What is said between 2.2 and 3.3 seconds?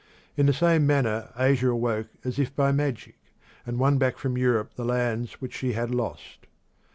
as if by magic,